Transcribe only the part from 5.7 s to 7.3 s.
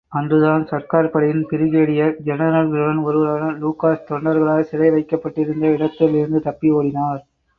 இடத்திலிருந்து தப்பி ஓடினார்.